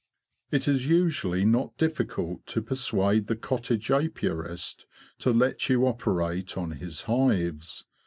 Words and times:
It 0.49 0.67
is 0.67 0.87
usually 0.87 1.45
not 1.45 1.77
difficult 1.77 2.47
to 2.47 2.61
persuade 2.63 3.27
the 3.27 3.35
cottage 3.35 3.91
apiarist 3.91 4.87
to 5.19 5.29
let 5.31 5.69
you 5.69 5.85
operate 5.85 6.57
on 6.57 6.71
his 6.71 7.03
hives. 7.03 7.85